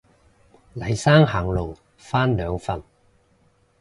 [0.73, 2.81] 黎生行路返兩份